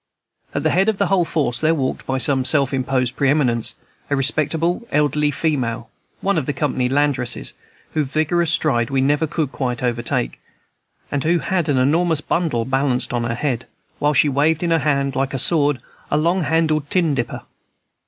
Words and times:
At 0.55 0.63
the 0.63 0.71
head 0.71 0.89
of 0.89 0.97
the 0.97 1.05
whole 1.05 1.25
force 1.25 1.61
there 1.61 1.75
walked, 1.75 2.07
by 2.07 2.17
some 2.17 2.43
self 2.43 2.73
imposed 2.73 3.15
pre 3.15 3.29
eminence, 3.29 3.75
a 4.09 4.15
respectable 4.15 4.81
elderly 4.91 5.29
female, 5.29 5.91
one 6.21 6.39
of 6.39 6.47
the 6.47 6.53
company 6.53 6.89
laundresses, 6.89 7.53
whose 7.93 8.07
vigorous 8.07 8.49
stride 8.51 8.89
we 8.89 8.99
never 8.99 9.27
could 9.27 9.51
quite 9.51 9.83
overtake, 9.83 10.39
and 11.11 11.23
who 11.23 11.37
had 11.37 11.69
an 11.69 11.77
enormous 11.77 12.19
bundle 12.19 12.65
balanced 12.65 13.13
on 13.13 13.25
her 13.25 13.35
head, 13.35 13.67
while 13.99 14.15
she 14.15 14.27
waved 14.27 14.63
in 14.63 14.71
her 14.71 14.79
hand, 14.79 15.15
like 15.15 15.35
a 15.35 15.37
sword, 15.37 15.79
a 16.09 16.17
long 16.17 16.41
handled 16.41 16.89
tin 16.89 17.13
dipper. 17.13 17.43